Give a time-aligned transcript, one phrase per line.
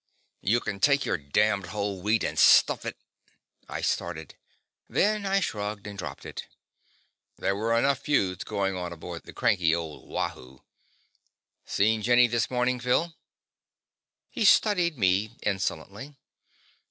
[0.41, 2.97] "You can take your damned whole wheat and stuff it"
[3.69, 4.33] I started.
[4.89, 6.47] Then I shrugged and dropped it.
[7.37, 10.63] There were enough feuds going on aboard the cranky old Wahoo!
[11.67, 13.13] "Seen Jenny this morning, Phil?"
[14.31, 16.15] He studied me insolently.